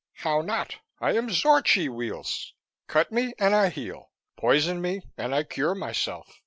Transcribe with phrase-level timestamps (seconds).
[0.25, 0.77] "How not?
[0.99, 2.55] I am Zorchi, Weels.
[2.87, 6.39] Cut me and I heal; poison me and I cure myself."